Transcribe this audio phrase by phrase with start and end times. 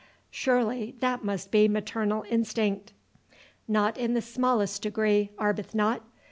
[0.31, 2.91] Surely that must be maternal instinct?"
[3.67, 6.01] "Not in the smallest degree, Arbuthnot.